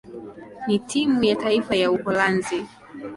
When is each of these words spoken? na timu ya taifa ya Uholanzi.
na 0.67 0.77
timu 0.79 1.23
ya 1.23 1.35
taifa 1.35 1.75
ya 1.75 1.91
Uholanzi. 1.91 2.65